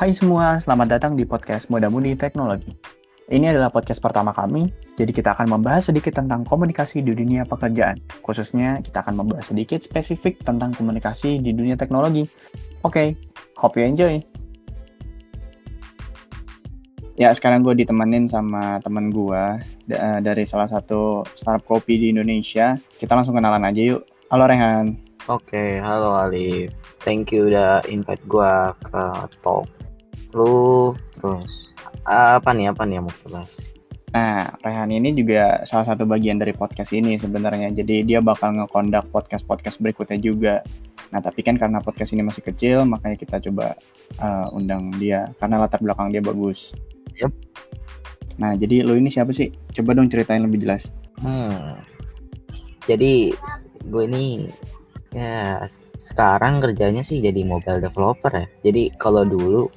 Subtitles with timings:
[0.00, 2.72] Hai semua, selamat datang di podcast Muda Mudi Teknologi.
[3.28, 8.00] Ini adalah podcast pertama kami, jadi kita akan membahas sedikit tentang komunikasi di dunia pekerjaan.
[8.24, 12.24] Khususnya, kita akan membahas sedikit spesifik tentang komunikasi di dunia teknologi.
[12.80, 13.08] Oke, okay,
[13.60, 14.24] hope you enjoy.
[17.20, 19.44] Ya, sekarang gue ditemenin sama temen gue
[20.24, 22.72] dari salah satu startup kopi di Indonesia.
[22.96, 24.08] Kita langsung kenalan aja yuk.
[24.32, 24.96] Halo Rehan.
[25.28, 26.72] Oke, halo Alif.
[27.04, 29.04] Thank you udah invite gue ke
[29.44, 29.68] talk
[30.34, 31.74] lu terus
[32.06, 33.70] apa nih apa nih yang mau bahas
[34.10, 37.70] Nah, Rehan ini juga salah satu bagian dari podcast ini sebenarnya.
[37.70, 40.54] Jadi dia bakal ngekondak podcast-podcast berikutnya juga.
[41.14, 43.78] Nah, tapi kan karena podcast ini masih kecil, makanya kita coba
[44.18, 46.74] uh, undang dia karena latar belakang dia bagus.
[47.22, 47.30] Yep.
[48.42, 49.54] Nah, jadi lo ini siapa sih?
[49.78, 50.90] Coba dong ceritain lebih jelas.
[51.22, 51.78] Hmm.
[52.90, 53.30] Jadi
[53.86, 54.50] gue ini
[55.14, 55.62] ya
[55.98, 58.46] sekarang kerjanya sih jadi mobile developer ya.
[58.66, 59.70] Jadi kalau dulu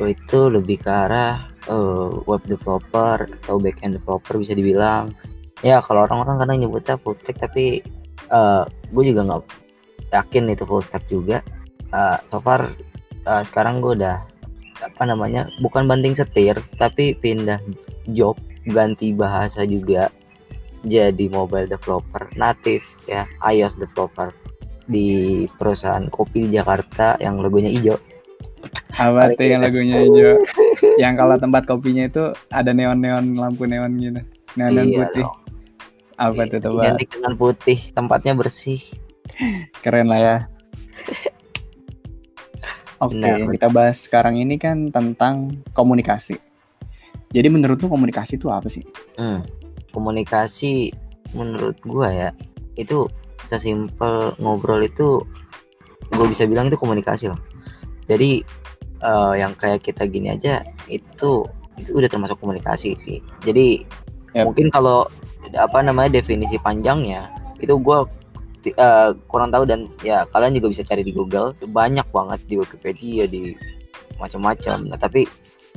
[0.00, 5.12] gue itu lebih ke arah uh, web developer atau backend developer bisa dibilang.
[5.60, 7.84] Ya kalau orang-orang kadang nyebutnya full stack tapi
[8.32, 8.64] uh,
[8.96, 9.44] gue juga nggak
[10.16, 11.44] yakin itu full stack juga.
[11.92, 12.64] Uh, so far
[13.28, 14.24] uh, sekarang gue udah
[14.80, 17.60] apa namanya bukan banting setir tapi pindah
[18.16, 20.08] job ganti bahasa juga
[20.88, 24.32] jadi mobile developer native ya iOS developer
[24.88, 28.00] di perusahaan kopi di Jakarta yang logonya hijau
[29.00, 30.44] apa tuh yang lagunya hijau?
[31.02, 34.20] yang kalau tempat kopinya itu ada neon-neon lampu neon gitu.
[34.60, 35.24] Neon, iya putih.
[35.24, 35.36] Dong.
[36.20, 36.92] Apa tuh coba?
[36.92, 38.84] Ganti dengan putih, tempatnya bersih.
[39.82, 40.36] Keren lah ya.
[43.00, 46.36] Oke, okay, kita bahas sekarang ini kan tentang komunikasi.
[47.32, 48.84] Jadi menurut lu komunikasi itu apa sih?
[49.16, 49.40] Hmm,
[49.96, 50.92] komunikasi
[51.32, 52.28] menurut gua ya
[52.76, 53.08] itu
[53.40, 55.24] sesimpel ngobrol itu
[56.10, 57.40] gue bisa bilang itu komunikasi loh.
[58.10, 58.42] Jadi
[59.04, 61.46] uh, yang kayak kita gini aja itu
[61.80, 63.84] itu udah termasuk komunikasi sih jadi
[64.36, 64.44] yep.
[64.48, 65.08] mungkin kalau
[65.56, 67.98] apa namanya definisi panjangnya itu gue
[68.76, 73.24] uh, kurang tahu dan ya kalian juga bisa cari di Google banyak banget di Wikipedia
[73.24, 73.56] di
[74.20, 75.24] macam-macam nah tapi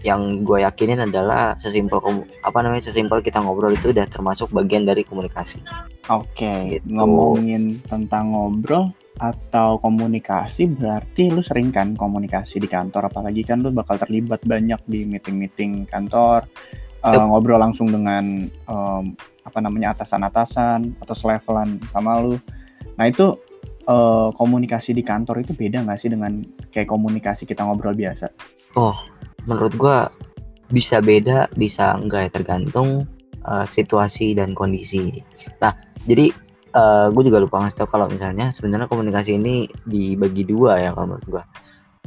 [0.04, 2.02] yang gue yakinin adalah sesimpel
[2.44, 5.64] apa namanya sesimpel kita ngobrol itu udah termasuk bagian dari komunikasi.
[6.12, 6.60] Oke, okay.
[6.82, 6.98] gitu.
[6.98, 13.70] ngomongin tentang ngobrol, atau komunikasi berarti lu sering kan komunikasi di kantor apalagi kan lu
[13.70, 16.50] bakal terlibat banyak di meeting-meeting kantor
[17.06, 19.14] uh, ngobrol langsung dengan um,
[19.44, 22.40] apa namanya atasan-atasan atau selevelan sama lu.
[22.98, 23.38] Nah itu
[23.86, 26.42] uh, komunikasi di kantor itu beda nggak sih dengan
[26.72, 28.32] kayak komunikasi kita ngobrol biasa?
[28.80, 28.98] Oh
[29.46, 30.10] menurut gua
[30.72, 33.06] bisa beda bisa enggak ya tergantung
[33.46, 35.22] uh, situasi dan kondisi.
[35.62, 35.76] Nah
[36.08, 36.32] jadi
[36.74, 40.90] uh, eh, gue juga lupa ngasih tau kalau misalnya sebenarnya komunikasi ini dibagi dua ya
[40.94, 41.44] kalau menurut gue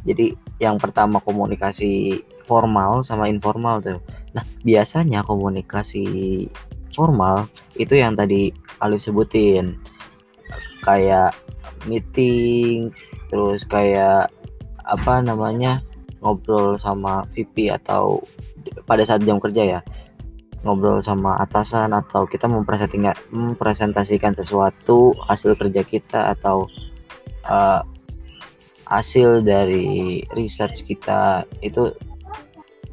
[0.06, 3.98] jadi yang pertama komunikasi formal sama informal tuh.
[4.32, 6.46] Nah biasanya komunikasi
[6.94, 9.74] formal itu yang tadi Alif sebutin.
[10.86, 11.34] Kayak
[11.90, 12.94] meeting
[13.26, 14.30] terus kayak
[14.86, 15.82] apa namanya
[16.22, 18.22] ngobrol sama VP atau
[18.86, 19.80] pada saat jam kerja ya
[20.66, 26.66] ngobrol sama atasan atau kita mempresentasikan sesuatu hasil kerja kita atau
[27.46, 27.86] uh,
[28.90, 31.94] hasil dari research kita itu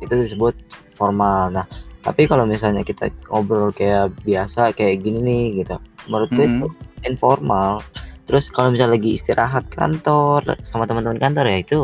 [0.01, 0.53] itu disebut
[0.93, 1.49] formal.
[1.49, 1.65] Nah,
[2.05, 5.75] tapi kalau misalnya kita ngobrol kayak biasa kayak gini nih gitu,
[6.11, 6.61] menurut gue mm -hmm.
[6.61, 6.67] itu
[7.09, 7.81] informal.
[8.23, 11.79] Terus kalau misalnya lagi istirahat kantor sama teman-teman kantor ya itu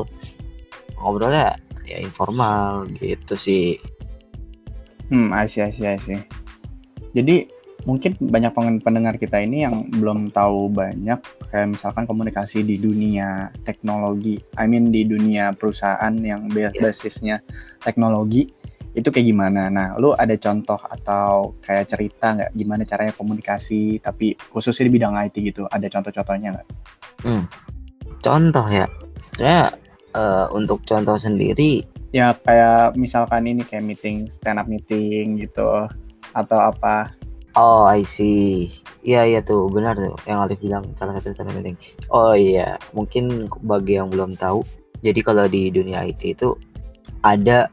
[1.00, 1.56] ngobrolnya
[1.88, 3.80] ya informal gitu sih.
[5.10, 6.22] Hmm, I see, I see, I see.
[7.18, 7.50] Jadi
[7.88, 8.52] mungkin banyak
[8.84, 14.94] pendengar kita ini yang belum tahu banyak kayak misalkan komunikasi di dunia teknologi, I mean
[14.94, 16.70] di dunia perusahaan yang iya.
[16.76, 17.42] basisnya
[17.82, 18.52] teknologi
[18.98, 19.70] itu kayak gimana?
[19.70, 25.16] Nah, lu ada contoh atau kayak cerita nggak gimana caranya komunikasi tapi khususnya di bidang
[25.16, 25.70] IT gitu?
[25.70, 26.68] Ada contoh-contohnya nggak?
[27.26, 27.44] Hmm,
[28.20, 28.86] contoh ya.
[29.34, 29.66] Sebenarnya
[30.18, 35.88] uh, untuk contoh sendiri ya kayak misalkan ini kayak meeting stand up meeting gitu
[36.34, 37.14] atau apa.
[37.58, 38.70] Oh I see.
[39.02, 41.78] Iya iya tuh benar tuh yang Alif bilang salah satu stand up meeting.
[42.14, 44.62] Oh iya mungkin bagi yang belum tahu
[45.00, 46.56] jadi kalau di dunia IT itu
[47.24, 47.72] ada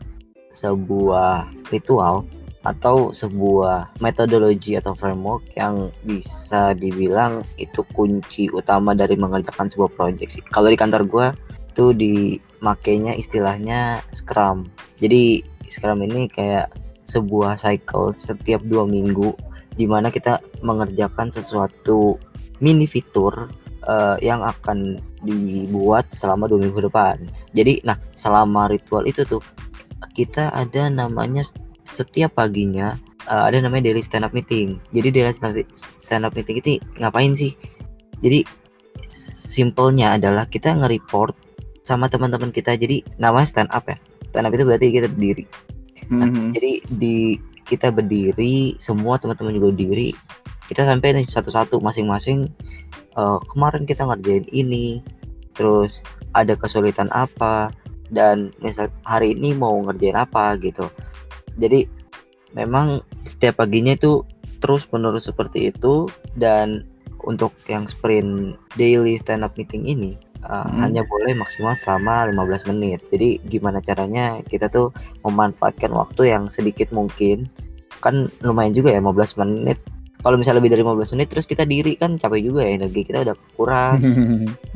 [0.54, 2.24] sebuah ritual
[2.66, 10.34] atau sebuah metodologi atau framework yang bisa dibilang itu kunci utama dari mengerjakan sebuah project
[10.34, 10.42] sih.
[10.50, 11.26] Kalau di kantor gue
[11.70, 11.84] itu
[12.58, 14.68] dimakainya istilahnya Scrum.
[14.98, 16.72] Jadi Scrum ini kayak
[17.06, 19.30] sebuah cycle setiap dua minggu
[19.76, 22.16] di mana kita mengerjakan sesuatu
[22.58, 23.52] mini fitur
[23.84, 27.20] uh, yang akan dibuat selama dua minggu depan.
[27.52, 29.44] Jadi, nah selama ritual itu tuh
[30.16, 31.44] kita ada namanya
[31.86, 32.96] setiap paginya
[33.28, 34.80] uh, ada namanya daily stand up meeting.
[34.90, 37.52] Jadi daily stand up meeting itu ngapain sih?
[38.24, 38.42] Jadi
[39.06, 41.45] simpelnya adalah kita nge-report
[41.86, 42.74] sama teman-teman kita.
[42.74, 43.94] Jadi namanya stand up ya.
[44.34, 45.44] Stand up itu berarti kita berdiri.
[46.10, 46.48] Nah, mm-hmm.
[46.50, 47.16] jadi di
[47.70, 50.10] kita berdiri, semua teman-teman juga berdiri.
[50.66, 52.50] Kita sampai satu-satu masing-masing.
[53.14, 55.00] Uh, kemarin kita ngerjain ini,
[55.54, 56.02] terus
[56.34, 57.70] ada kesulitan apa,
[58.10, 60.90] dan misal hari ini mau ngerjain apa gitu.
[61.56, 61.86] Jadi
[62.52, 64.26] memang setiap paginya itu
[64.60, 66.84] terus menerus seperti itu dan
[67.26, 70.80] untuk yang sprint daily stand up meeting ini uh, hmm.
[70.82, 73.00] hanya boleh maksimal selama 15 menit.
[73.08, 74.92] Jadi gimana caranya kita tuh
[75.24, 77.48] memanfaatkan waktu yang sedikit mungkin.
[78.04, 79.78] Kan lumayan juga ya 15 menit.
[80.20, 83.22] Kalau misalnya lebih dari 15 menit terus kita diri kan capek juga ya energi kita
[83.22, 84.02] udah kuras.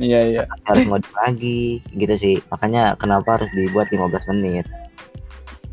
[0.01, 0.43] Iya iya.
[0.65, 2.35] harus mau lagi gitu sih.
[2.49, 4.65] Makanya kenapa harus dibuat 15 menit.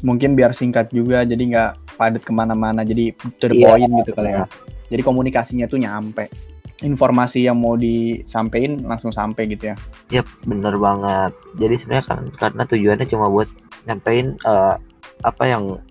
[0.04, 4.44] Mungkin biar singkat juga jadi nggak padat ke mana-mana jadi terpoin iya, gitu kali ya.
[4.88, 6.28] Jadi komunikasinya tuh nyampe
[6.78, 9.76] informasi yang mau disampaikan langsung sampai gitu ya.
[10.14, 11.34] Yap, bener banget.
[11.58, 13.50] Jadi sebenarnya kan karena tujuannya cuma buat
[13.90, 14.78] nyampein uh,
[15.26, 15.82] apa yang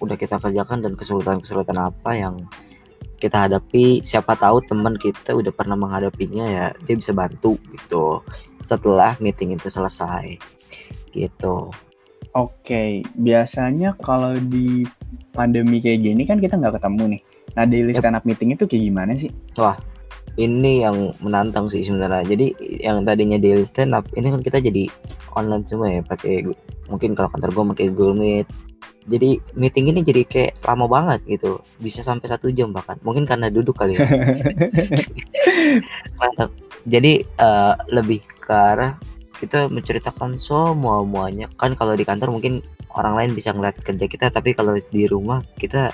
[0.00, 2.34] udah kita kerjakan dan kesulitan-kesulitan apa yang
[3.20, 4.00] kita hadapi.
[4.00, 8.24] Siapa tahu teman kita udah pernah menghadapinya ya dia bisa bantu gitu
[8.64, 10.40] setelah meeting itu selesai.
[11.12, 11.56] Gitu.
[12.32, 14.88] Oke biasanya kalau di
[15.36, 17.22] pandemi kayak gini kan kita nggak ketemu nih.
[17.52, 19.28] Nah daily stand up meeting itu kayak gimana sih?
[19.60, 19.91] Wah
[20.40, 22.24] ini yang menantang sih sebenarnya.
[22.24, 22.46] Jadi
[22.80, 24.88] yang tadinya daily stand up ini kan kita jadi
[25.36, 26.48] online semua ya pakai
[26.88, 28.48] mungkin kalau kantor gue pakai Google Meet.
[29.02, 31.58] Jadi meeting ini jadi kayak lama banget gitu.
[31.82, 32.94] Bisa sampai satu jam bahkan.
[33.02, 34.06] Mungkin karena duduk kali ya.
[36.22, 36.54] Mantap.
[36.86, 38.94] Jadi uh, lebih ke arah
[39.42, 42.62] kita menceritakan semua muanya kan kalau di kantor mungkin
[42.94, 45.90] orang lain bisa ngeliat kerja kita tapi kalau di rumah kita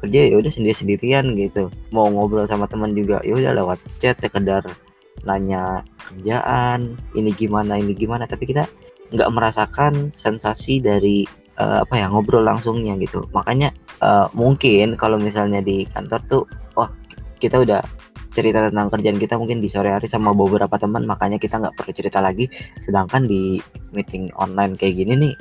[0.00, 1.70] kerja ya udah sendiri sendirian gitu.
[1.94, 4.64] Mau ngobrol sama teman juga ya udah lewat chat sekedar
[5.24, 8.28] nanya kerjaan ini gimana ini gimana.
[8.28, 8.68] Tapi kita
[9.14, 11.24] nggak merasakan sensasi dari
[11.60, 13.24] uh, apa ya ngobrol langsungnya gitu.
[13.32, 16.42] Makanya uh, mungkin kalau misalnya di kantor tuh
[16.76, 16.88] oh
[17.38, 17.82] kita udah
[18.34, 21.92] cerita tentang kerjaan kita mungkin di sore hari sama beberapa teman makanya kita nggak perlu
[21.94, 22.50] cerita lagi.
[22.82, 23.62] Sedangkan di
[23.94, 25.34] meeting online kayak gini nih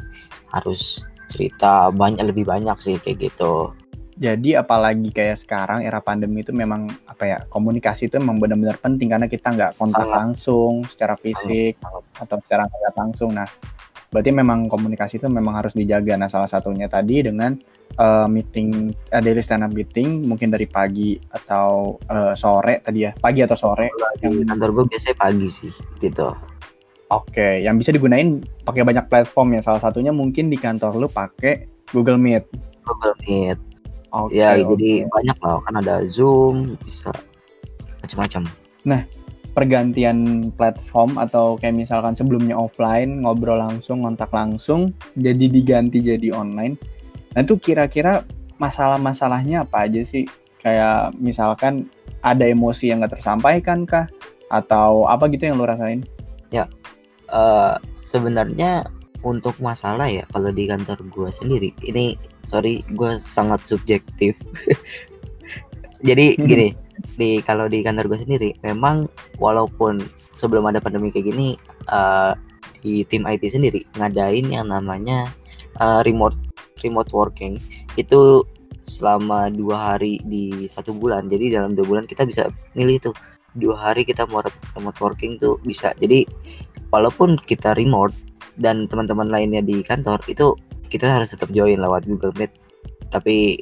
[0.53, 1.01] harus
[1.33, 3.73] cerita banyak lebih banyak sih kayak gitu
[4.13, 9.09] jadi apalagi kayak sekarang era pandemi itu memang apa ya komunikasi itu memang benar-benar penting
[9.09, 10.17] karena kita nggak kontak sangat.
[10.21, 13.33] langsung secara fisik sangat, atau secara nggak langsung.
[13.33, 13.49] Nah,
[14.13, 16.13] berarti memang komunikasi itu memang harus dijaga.
[16.13, 17.57] Nah, salah satunya tadi dengan
[17.97, 23.11] uh, meeting uh, daily stand up meeting mungkin dari pagi atau uh, sore tadi ya,
[23.17, 23.89] pagi atau sore.
[24.21, 26.29] yang kantor gue biasanya pagi sih gitu.
[27.09, 29.61] Oke, yang bisa digunain pakai banyak platform ya.
[29.65, 32.45] Salah satunya mungkin di kantor lu pakai Google Meet.
[32.85, 33.72] Google Meet
[34.13, 34.61] Okay, ya okay.
[34.69, 37.09] jadi banyak lah kan ada Zoom bisa
[38.05, 38.45] macam-macam.
[38.85, 39.01] Nah
[39.57, 46.77] pergantian platform atau kayak misalkan sebelumnya offline ngobrol langsung kontak langsung jadi diganti jadi online.
[47.33, 48.21] Nah itu kira-kira
[48.61, 50.29] masalah-masalahnya apa aja sih?
[50.61, 51.89] Kayak misalkan
[52.21, 54.05] ada emosi yang nggak tersampaikan kah?
[54.53, 56.05] Atau apa gitu yang lo rasain?
[56.53, 56.69] Ya,
[57.33, 58.85] uh, sebenarnya
[59.23, 61.69] untuk masalah ya kalau di kantor gue sendiri.
[61.81, 64.37] Ini sorry gue sangat subjektif.
[66.07, 66.75] Jadi gini
[67.15, 69.07] di kalau di kantor gue sendiri memang
[69.39, 70.03] walaupun
[70.35, 71.55] sebelum ada pandemi kayak gini
[71.89, 72.35] uh,
[72.83, 75.31] di tim IT sendiri ngadain yang namanya
[75.79, 76.35] uh, remote
[76.83, 77.55] remote working
[77.95, 78.43] itu
[78.83, 81.31] selama dua hari di satu bulan.
[81.31, 83.15] Jadi dalam dua bulan kita bisa milih tuh
[83.55, 84.43] dua hari kita mau
[84.75, 85.95] remote working tuh bisa.
[86.03, 86.27] Jadi
[86.91, 88.11] walaupun kita remote
[88.57, 90.53] dan teman-teman lainnya di kantor itu
[90.89, 92.53] kita harus tetap join lewat Google Meet.
[93.09, 93.61] Tapi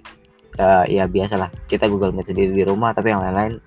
[0.60, 3.60] uh, ya biasalah kita Google Meet sendiri di rumah tapi yang lain-lain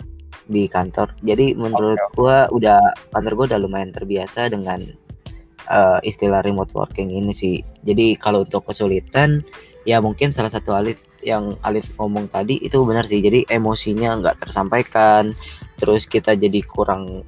[0.49, 1.13] di kantor.
[1.25, 2.13] Jadi menurut okay.
[2.17, 2.81] gua udah
[3.17, 4.85] kantor gua udah lumayan terbiasa dengan
[5.73, 7.65] uh, istilah remote working ini sih.
[7.89, 9.41] Jadi kalau untuk kesulitan
[9.85, 13.25] ya mungkin salah satu Alif yang Alif ngomong tadi itu benar sih.
[13.25, 15.33] Jadi emosinya nggak tersampaikan
[15.81, 17.25] terus kita jadi kurang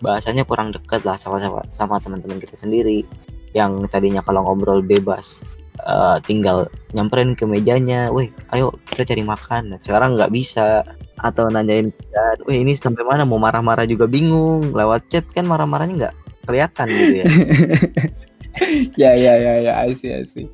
[0.00, 3.04] bahasanya kurang dekat lah sama sama, sama teman-teman kita sendiri
[3.56, 9.78] yang tadinya kalau ngobrol bebas uh, tinggal nyamperin ke mejanya, weh ayo kita cari makan.
[9.80, 10.84] Sekarang nggak bisa
[11.20, 14.72] atau nanyain dan, weh ini sampai mana mau marah-marah juga bingung.
[14.74, 16.14] Lewat chat kan marah-marahnya nggak
[16.46, 17.26] kelihatan gitu ya.
[19.06, 20.50] ya ya ya ya I see, I see.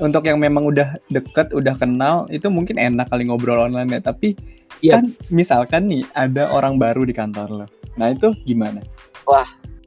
[0.00, 4.00] Untuk yang memang udah deket, udah kenal, itu mungkin enak kali ngobrol online ya.
[4.12, 4.36] Tapi
[4.84, 5.00] Iya.
[5.00, 7.66] kan misalkan nih ada orang baru di kantor lo.
[7.96, 8.84] Nah itu gimana?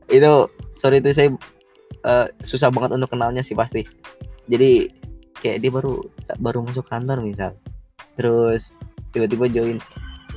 [0.08, 1.30] itu sorry itu saya
[2.06, 3.88] eh, susah banget untuk kenalnya sih pasti.
[4.48, 4.92] Jadi
[5.42, 6.02] kayak dia baru
[6.42, 7.52] baru masuk kantor misal.
[8.18, 8.74] Terus
[9.14, 9.78] tiba-tiba join.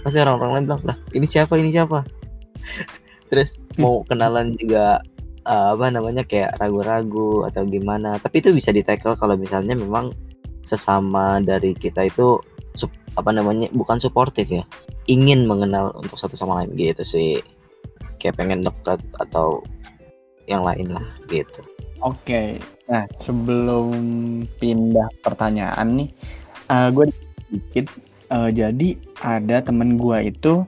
[0.01, 2.05] Pasti orang-orang lain bilang lah ini siapa ini siapa?
[3.31, 5.01] Terus mau kenalan juga
[5.45, 8.17] eh, apa namanya kayak ragu-ragu atau gimana.
[8.21, 10.13] Tapi itu bisa di tackle kalau misalnya memang
[10.61, 12.37] sesama dari kita itu
[12.77, 14.65] sup- apa namanya bukan suportif ya.
[15.09, 17.31] Ingin mengenal untuk satu sama lain gitu sih.
[18.21, 19.65] Kayak pengen deket atau
[20.49, 21.61] yang lain lah gitu
[22.01, 22.57] Oke.
[22.89, 23.93] Nah sebelum
[24.57, 26.09] pindah pertanyaan nih,
[26.97, 27.07] gue
[27.53, 27.87] dikit.
[28.31, 28.95] eh, jadi
[29.27, 30.63] ada temen gue itu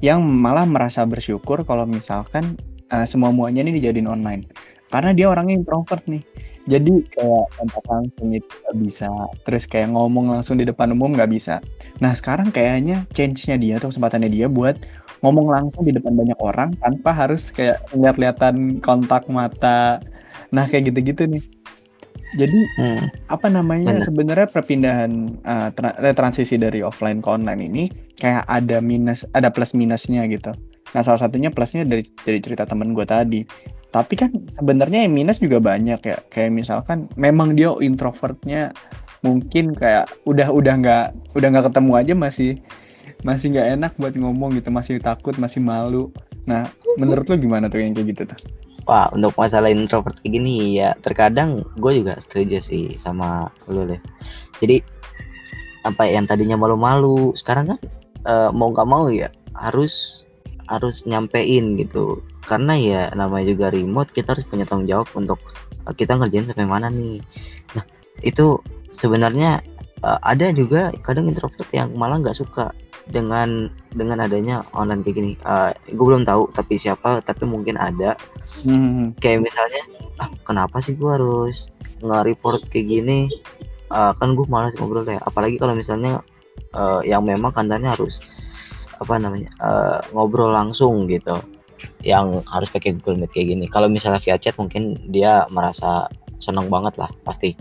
[0.00, 2.56] yang malah merasa bersyukur kalau misalkan
[2.90, 4.48] eh, semua muanya ini dijadiin online.
[4.90, 6.24] Karena dia orangnya introvert nih.
[6.62, 9.10] Jadi kayak kontak langsung itu nggak bisa.
[9.42, 11.58] Terus kayak ngomong langsung di depan umum nggak bisa.
[11.98, 14.78] Nah sekarang kayaknya change-nya dia atau kesempatannya dia buat
[15.22, 20.02] ngomong langsung di depan banyak orang tanpa harus kayak lihat-lihatan kontak mata.
[20.50, 21.42] Nah kayak gitu-gitu nih.
[22.32, 23.12] Jadi Hmm.
[23.28, 24.04] apa namanya Benar.
[24.08, 25.12] sebenarnya perpindahan
[25.44, 27.84] uh, tra- eh, transisi dari offline ke online ini
[28.16, 30.50] kayak ada minus ada plus minusnya gitu.
[30.96, 33.44] Nah salah satunya plusnya dari dari cerita temen gue tadi.
[33.92, 36.16] Tapi kan sebenarnya yang minus juga banyak ya.
[36.32, 38.72] Kayak misalkan memang dia introvertnya
[39.20, 42.50] mungkin kayak udah udah nggak udah nggak ketemu aja masih
[43.22, 46.10] masih nggak enak buat ngomong gitu masih takut masih malu.
[46.46, 46.66] Nah
[46.98, 48.38] menurut lo gimana tuh yang kayak gitu tuh?
[48.82, 54.00] Wah, untuk masalah introvert kayak gini ya terkadang gue juga setuju sih sama lu deh.
[54.58, 54.82] Jadi
[55.86, 57.78] apa yang tadinya malu-malu sekarang kan
[58.26, 60.26] eh, mau nggak mau ya harus
[60.66, 62.18] harus nyampein gitu.
[62.42, 65.38] Karena ya namanya juga remote kita harus punya tanggung jawab untuk
[65.86, 67.22] eh, kita ngerjain sampai mana nih.
[67.78, 67.86] Nah
[68.26, 68.58] itu
[68.90, 69.62] sebenarnya
[70.02, 72.74] eh, ada juga kadang introvert yang malah nggak suka
[73.12, 75.32] dengan dengan adanya online kayak gini.
[75.92, 78.16] gue belum tahu tapi siapa tapi mungkin ada.
[78.62, 79.12] Hmm.
[79.18, 79.82] kayak misalnya
[80.22, 81.68] ah kenapa sih gua harus
[82.00, 83.28] nge-report kayak gini?
[83.92, 86.24] Ah, kan gue malas ngobrol ya apalagi kalau misalnya
[86.72, 88.18] eh, yang memang kantornya harus
[88.96, 91.36] apa namanya eh, ngobrol langsung gitu.
[92.00, 93.64] Yang harus pakai Google Meet kayak gini.
[93.66, 96.06] Kalau misalnya via chat mungkin dia merasa
[96.38, 97.54] senang banget lah pasti.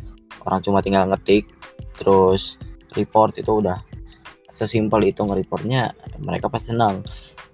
[0.46, 1.50] Orang cuma tinggal ngetik
[1.98, 2.58] terus
[2.98, 3.78] report itu udah
[4.52, 7.02] sesimpel itu nge-reportnya mereka pasti senang.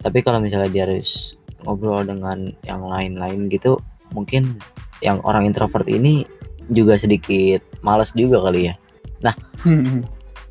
[0.01, 3.81] Tapi kalau misalnya dia harus ngobrol dengan yang lain-lain gitu
[4.13, 4.61] mungkin
[5.01, 6.25] yang orang introvert ini
[6.69, 8.75] juga sedikit malas juga kali ya.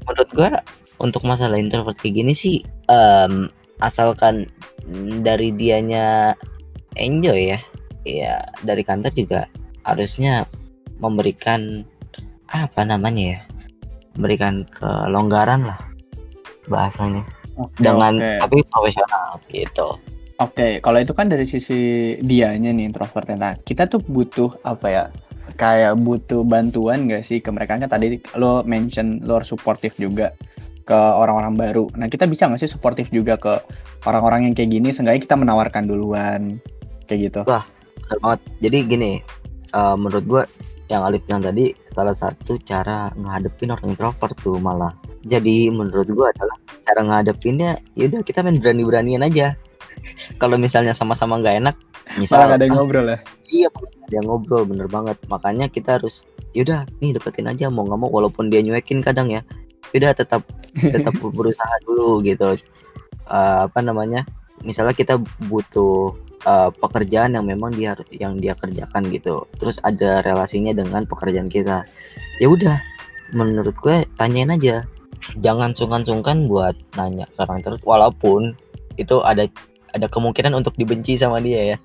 [0.07, 0.63] Menurut gua
[1.03, 3.53] untuk masalah introvert kayak gini sih em,
[3.85, 4.49] asalkan
[5.21, 6.33] dari dianya
[6.97, 7.61] enjoy ya
[8.07, 9.41] ya dari kantor juga
[9.85, 10.47] harusnya
[11.03, 11.85] memberikan
[12.49, 13.41] apa namanya ya
[14.17, 15.79] memberikan kelonggaran lah
[16.69, 17.23] bahasanya
[17.57, 18.31] Oke, dengan oke.
[18.45, 19.89] tapi profesional gitu
[20.37, 23.41] Oke, kalau itu kan dari sisi dianya nih introvertnya.
[23.41, 25.05] Nah, kita tuh butuh apa ya?
[25.57, 30.37] Kayak butuh bantuan gak sih ke mereka kan tadi lo mention lo harus supportive juga
[30.85, 31.89] ke orang-orang baru.
[31.97, 33.65] Nah, kita bisa nggak sih supportive juga ke
[34.05, 34.93] orang-orang yang kayak gini?
[34.93, 36.61] Seenggaknya kita menawarkan duluan
[37.09, 37.41] kayak gitu.
[37.49, 38.41] Bener banget.
[38.61, 39.13] Jadi gini,
[39.73, 40.43] eh, menurut gua
[40.87, 44.93] yang Alif bilang tadi salah satu cara ngadepin orang introvert tuh malah.
[45.27, 46.57] Jadi menurut gua adalah
[46.87, 49.59] cara ngadepinnya yaudah kita main berani-beranian aja.
[50.39, 53.19] Kalau misalnya sama-sama nggak enak, Malah misal gak ada yang ah, ngobrol ya.
[53.51, 53.69] iya
[54.07, 55.19] ada yang ngobrol bener banget.
[55.27, 56.23] Makanya kita harus
[56.55, 59.43] yaudah nih deketin aja mau nggak mau walaupun dia nyuekin kadang ya.
[59.91, 60.47] Yaudah tetap
[60.95, 62.55] tetap berusaha dulu gitu.
[63.27, 64.23] Eh, apa namanya?
[64.63, 65.19] Misalnya kita
[65.51, 66.15] butuh
[66.47, 69.43] eh, pekerjaan yang memang dia yang dia kerjakan gitu.
[69.59, 71.83] Terus ada relasinya dengan pekerjaan kita.
[72.39, 72.79] Ya udah,
[73.35, 74.87] menurut gue tanyain aja.
[75.41, 78.55] Jangan sungkan-sungkan buat nanya ke orang terus walaupun
[78.97, 79.49] itu ada
[79.93, 81.79] ada kemungkinan untuk dibenci sama dia ya.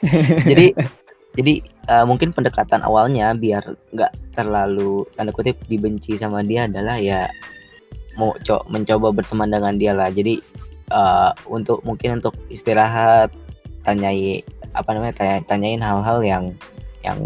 [0.50, 0.72] jadi
[1.36, 3.62] jadi eh, mungkin pendekatan awalnya biar
[3.94, 7.30] nggak terlalu tanda kutip dibenci sama dia adalah ya
[8.18, 10.40] mau co- mencoba berteman dengan dia lah jadi
[10.90, 13.30] eh, untuk mungkin untuk istirahat
[13.86, 14.42] tanyai
[14.74, 16.44] apa namanya tanya- tanyain hal-hal yang
[17.06, 17.18] yang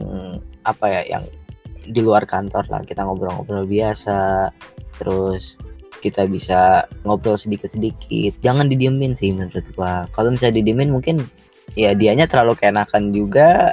[0.65, 1.25] apa ya yang
[1.87, 4.51] di luar kantor lah kita ngobrol-ngobrol biasa
[4.97, 5.59] terus
[6.05, 8.37] kita bisa ngobrol sedikit-sedikit.
[8.45, 10.05] Jangan didiemin sih menurut gua.
[10.13, 11.25] Kalau misalnya didiemin mungkin
[11.81, 13.73] ya dianya terlalu keenakan juga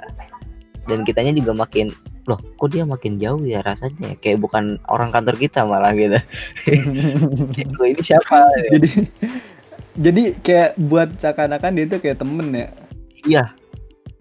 [0.87, 1.91] dan kitanya juga makin
[2.29, 4.15] loh kok dia makin jauh ya rasanya?
[4.23, 6.15] Kayak bukan orang kantor kita malah gitu.
[7.75, 8.47] "Loh, ini siapa?
[8.71, 9.11] Jadi
[9.99, 12.67] jadi kayak buat seakan-akan dia tuh kayak temen ya.
[13.27, 13.45] iya.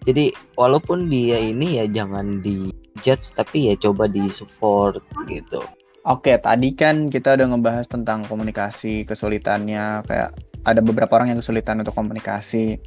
[0.03, 5.65] Jadi walaupun dia ini ya jangan di judge tapi ya coba di support gitu
[6.09, 10.33] Oke, tadi kan kita udah ngebahas tentang komunikasi, kesulitannya, kayak
[10.65, 12.81] ada beberapa orang yang kesulitan untuk komunikasi.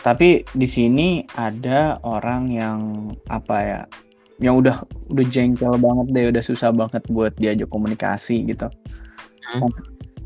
[0.00, 2.80] Tapi di sini ada orang yang
[3.28, 3.80] apa ya,
[4.40, 4.80] yang udah
[5.12, 8.72] udah jengkel banget deh, udah susah banget buat diajak komunikasi gitu.
[9.44, 9.68] Hmm.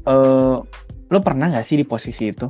[0.06, 0.62] Uh,
[1.10, 2.46] lo pernah gak sih di posisi itu?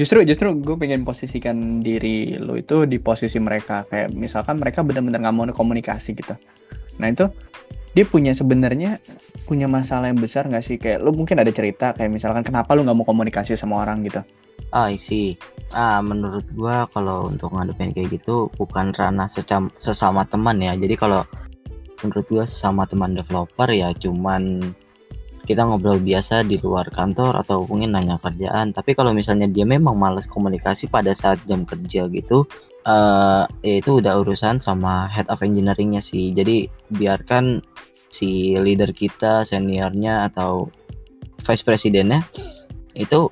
[0.00, 3.84] Justru justru gue pengen posisikan diri lo itu di posisi mereka.
[3.84, 6.32] Kayak misalkan mereka benar-benar nggak mau komunikasi gitu.
[6.96, 7.28] Nah itu
[7.92, 8.96] dia punya sebenarnya
[9.44, 10.80] punya masalah yang besar nggak sih?
[10.80, 14.24] Kayak lu mungkin ada cerita kayak misalkan kenapa lu nggak mau komunikasi sama orang gitu?
[14.72, 15.36] Ah isi
[15.76, 20.72] ah menurut gua kalau untuk ngadepin kayak gitu bukan ranah secam, sesama teman ya.
[20.80, 21.28] Jadi kalau
[22.00, 24.72] menurut gua sesama teman developer ya cuman
[25.44, 28.72] kita ngobrol biasa di luar kantor atau mungkin nanya kerjaan.
[28.76, 32.44] Tapi kalau misalnya dia memang males komunikasi pada saat jam kerja gitu
[32.86, 36.32] uh, ya itu udah urusan sama head of engineeringnya sih.
[36.32, 37.60] Jadi biarkan
[38.10, 40.70] si leader kita seniornya atau
[41.44, 42.24] vice presidennya
[42.98, 43.30] itu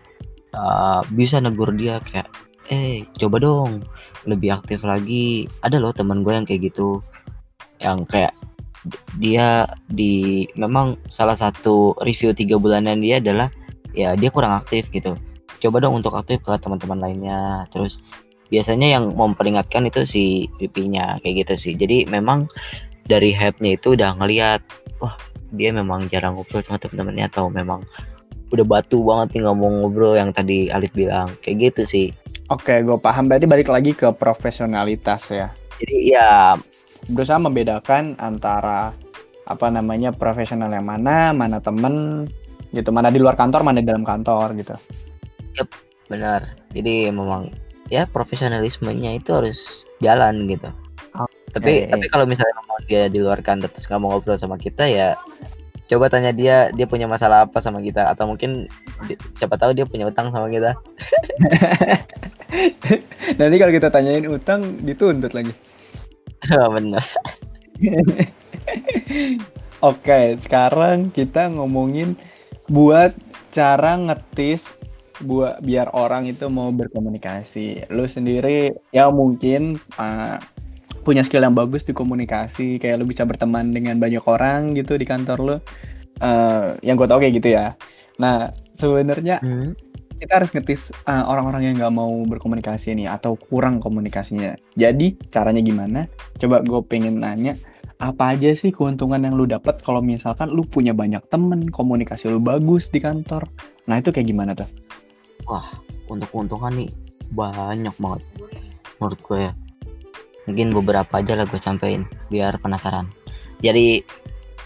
[0.54, 2.30] uh, bisa negur dia kayak
[2.68, 3.84] eh coba dong
[4.28, 5.48] lebih aktif lagi.
[5.64, 7.00] Ada loh teman gue yang kayak gitu
[7.78, 8.34] yang kayak
[9.20, 13.48] dia di memang salah satu review tiga bulanan dia adalah
[13.96, 15.16] ya dia kurang aktif gitu.
[15.58, 17.66] Coba dong untuk aktif ke teman-teman lainnya.
[17.72, 17.98] Terus
[18.48, 20.24] biasanya yang memperingatkan itu si
[20.56, 21.72] pipinya kayak gitu sih.
[21.74, 22.46] Jadi memang
[23.08, 24.60] dari hype-nya itu udah ngelihat
[25.00, 25.16] wah
[25.56, 27.80] dia memang jarang ngobrol sama temen-temennya atau memang
[28.48, 31.28] udah batu banget nih ngomong ngobrol yang tadi Alit bilang.
[31.44, 32.06] Kayak gitu sih.
[32.48, 33.28] Oke gue paham.
[33.28, 35.48] Berarti balik lagi ke profesionalitas ya.
[35.78, 36.56] Jadi ya
[37.08, 38.92] berusaha membedakan antara
[39.48, 42.28] apa namanya profesional yang mana mana temen
[42.76, 44.76] gitu mana di luar kantor mana di dalam kantor gitu
[45.56, 45.72] yep
[46.12, 47.48] benar jadi memang
[47.88, 50.68] ya profesionalismenya itu harus jalan gitu.
[51.16, 51.56] Okay.
[51.56, 54.84] Tapi tapi kalau misalnya mau dia di luar kantor terus nggak mau ngobrol sama kita
[54.84, 55.16] ya
[55.88, 58.68] coba tanya dia dia punya masalah apa sama kita atau mungkin
[59.32, 60.76] siapa tahu dia punya utang sama kita.
[63.40, 65.52] Nanti kalau kita tanyain utang dituntut lagi.
[66.54, 67.02] Oh, benar.
[69.90, 72.18] Oke, sekarang kita ngomongin
[72.70, 73.14] buat
[73.50, 74.78] cara ngetis
[75.18, 77.90] buat biar orang itu mau berkomunikasi.
[77.90, 80.38] Lu sendiri ya mungkin uh,
[81.02, 85.06] punya skill yang bagus di komunikasi, kayak lu bisa berteman dengan banyak orang gitu di
[85.06, 85.56] kantor lu.
[86.18, 87.78] Uh, yang gue tau kayak gitu ya.
[88.18, 89.87] Nah, sebenarnya hmm.
[90.18, 94.58] Kita harus ngetis orang orang-orang yang nggak mau berkomunikasi nih atau kurang komunikasinya.
[94.74, 96.10] Jadi caranya gimana?
[96.42, 97.54] Coba gue pengen nanya
[97.98, 102.38] apa aja sih keuntungan yang lu dapat kalau misalkan lu punya banyak temen, komunikasi lu
[102.38, 103.46] bagus di kantor.
[103.90, 104.70] Nah itu kayak gimana tuh?
[105.48, 105.64] wah
[106.12, 106.90] untuk keuntungan nih
[107.32, 108.22] banyak banget
[109.00, 109.52] menurut gue ya
[110.44, 113.08] mungkin beberapa aja lah gue sampein biar penasaran
[113.64, 114.04] jadi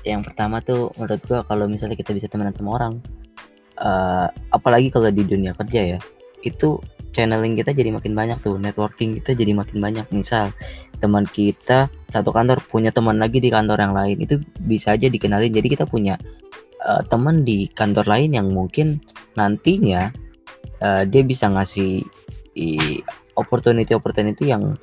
[0.02, 2.94] yang pertama tuh menurut gue kalau misalnya kita bisa temenan sama orang
[3.82, 5.98] uh, apalagi kalau di dunia kerja ya
[6.42, 6.78] itu
[7.12, 10.48] channeling kita jadi makin banyak tuh networking kita jadi makin banyak misal
[10.98, 15.52] teman kita satu kantor punya teman lagi di kantor yang lain itu bisa aja dikenalin
[15.52, 16.16] jadi kita punya
[16.88, 19.02] uh, teman di kantor lain yang mungkin
[19.36, 20.08] nantinya
[20.80, 22.00] uh, dia bisa ngasih
[23.36, 24.76] opportunity opportunity yang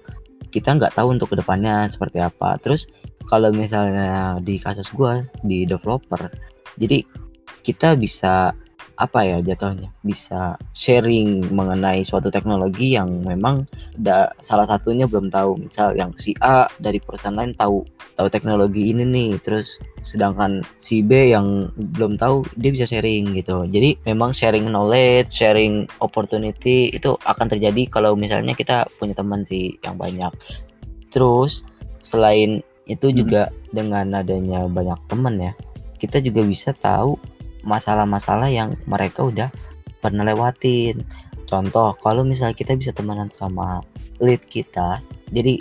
[0.49, 2.57] kita nggak tahu untuk ke depannya seperti apa.
[2.57, 2.89] Terus
[3.29, 6.33] kalau misalnya di kasus gue di developer,
[6.81, 7.05] jadi
[7.61, 8.53] kita bisa
[8.99, 9.87] apa ya jatuhnya?
[10.03, 13.63] Bisa sharing mengenai suatu teknologi yang memang
[13.95, 15.65] da, salah satunya belum tahu.
[15.65, 17.87] Misal yang si A dari perusahaan lain tahu
[18.19, 19.39] tahu teknologi ini nih.
[19.39, 23.63] Terus sedangkan si B yang belum tahu dia bisa sharing gitu.
[23.71, 29.79] Jadi memang sharing knowledge sharing opportunity itu akan terjadi kalau misalnya kita punya teman sih
[29.81, 30.29] yang banyak.
[31.07, 31.63] Terus
[32.03, 33.15] selain itu hmm.
[33.15, 35.53] juga dengan adanya banyak teman ya
[35.99, 37.19] kita juga bisa tahu
[37.63, 39.49] masalah-masalah yang mereka udah
[39.99, 41.03] pernah lewatin.
[41.49, 43.81] Contoh, kalau misalnya kita bisa temenan sama
[44.21, 45.01] lead kita,
[45.33, 45.57] jadi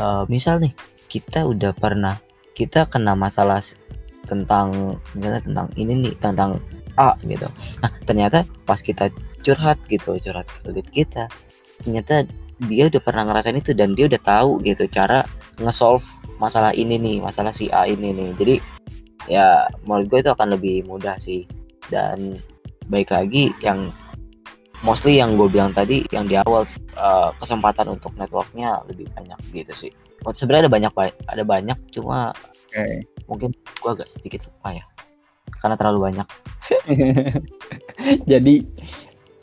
[0.00, 0.72] uh, misal nih
[1.12, 2.16] kita udah pernah
[2.56, 3.60] kita kena masalah
[4.26, 6.58] tentang misalnya tentang ini nih tentang
[6.96, 7.46] A gitu.
[7.84, 9.12] Nah ternyata pas kita
[9.44, 11.28] curhat gitu curhat ke lead kita,
[11.84, 12.24] ternyata
[12.64, 15.20] dia udah pernah ngerasain itu dan dia udah tahu gitu cara
[15.60, 16.04] nge-solve
[16.40, 18.30] masalah ini nih masalah si A ini nih.
[18.40, 18.54] Jadi
[19.26, 21.44] ya menurut gue itu akan lebih mudah sih.
[21.86, 22.38] Dan
[22.90, 23.94] baik lagi yang
[24.82, 26.66] mostly yang gue bilang tadi yang di awal
[26.98, 29.92] uh, kesempatan untuk networknya lebih banyak gitu sih.
[30.26, 30.92] Sebenarnya ada banyak
[31.30, 32.34] ada banyak cuma
[32.66, 33.06] okay.
[33.30, 34.84] mungkin gue agak sedikit lupa ya
[35.62, 36.28] karena terlalu banyak.
[38.30, 38.66] Jadi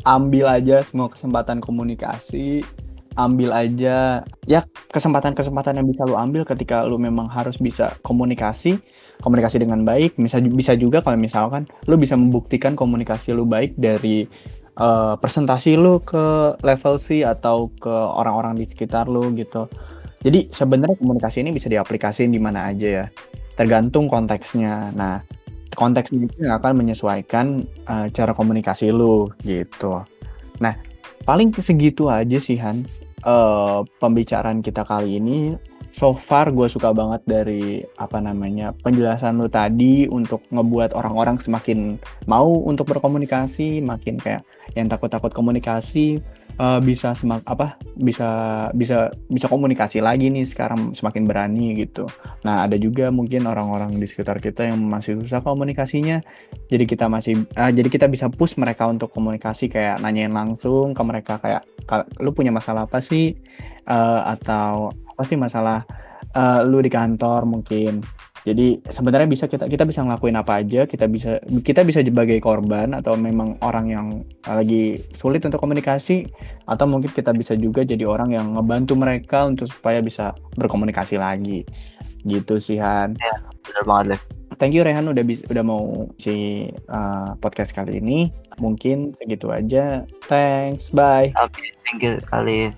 [0.04, 2.67] ambil aja semua kesempatan komunikasi
[3.15, 4.23] ambil aja.
[4.45, 8.80] Ya kesempatan-kesempatan yang bisa lu ambil ketika lu memang harus bisa komunikasi
[9.23, 10.19] komunikasi dengan baik.
[10.19, 14.28] Bisa bisa juga kalau misalkan lu bisa membuktikan komunikasi lu baik dari
[14.78, 19.69] uh, presentasi lu ke level C atau ke orang-orang di sekitar lu gitu.
[20.23, 23.06] Jadi sebenarnya komunikasi ini bisa diaplikasikan di mana aja ya.
[23.60, 24.91] Tergantung konteksnya.
[24.95, 25.23] Nah
[25.73, 30.04] konteks itu akan menyesuaikan uh, cara komunikasi lu gitu.
[30.60, 30.73] Nah
[31.23, 32.84] paling segitu aja sih Han
[33.23, 35.57] uh, pembicaraan kita kali ini
[35.93, 42.01] so far gue suka banget dari apa namanya penjelasan lu tadi untuk ngebuat orang-orang semakin
[42.25, 44.41] mau untuk berkomunikasi makin kayak
[44.73, 46.17] yang takut-takut komunikasi
[46.59, 48.29] uh, bisa semak apa bisa
[48.73, 52.09] bisa bisa komunikasi lagi nih sekarang semakin berani gitu.
[52.45, 56.21] Nah ada juga mungkin orang-orang di sekitar kita yang masih susah komunikasinya,
[56.69, 61.01] jadi kita masih uh, jadi kita bisa push mereka untuk komunikasi kayak nanyain langsung ke
[61.05, 61.63] mereka kayak
[62.21, 63.37] lu punya masalah apa sih?
[63.83, 65.85] Uh, atau apa sih masalah?
[66.33, 68.01] Uh, lu di kantor mungkin
[68.43, 72.91] jadi sebenarnya bisa kita kita bisa ngelakuin apa aja kita bisa kita bisa sebagai korban
[72.91, 74.08] atau memang orang yang
[74.43, 76.27] lagi sulit untuk komunikasi
[76.67, 81.63] atau mungkin kita bisa juga jadi orang yang ngebantu mereka untuk supaya bisa berkomunikasi lagi.
[82.23, 83.19] Gitu sih Han.
[83.19, 84.21] Ya benar banget deh
[84.63, 88.29] thank you Rehan udah udah mau si uh, podcast kali ini.
[88.62, 90.06] Mungkin segitu aja.
[90.29, 91.34] Thanks bye.
[91.36, 92.71] Oke okay, thank you Alif.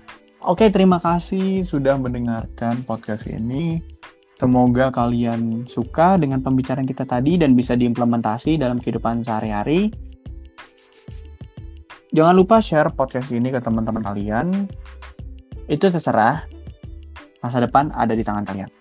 [0.46, 3.82] Oke, terima kasih sudah mendengarkan podcast ini.
[4.36, 9.88] Semoga kalian suka dengan pembicaraan kita tadi dan bisa diimplementasi dalam kehidupan sehari-hari.
[12.12, 14.68] Jangan lupa share podcast ini ke teman-teman kalian.
[15.72, 16.44] Itu terserah.
[17.40, 18.75] Masa depan ada di tangan kalian.